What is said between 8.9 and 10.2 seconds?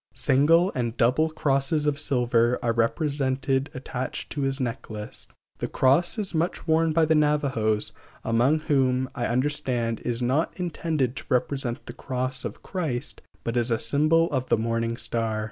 I understand, it is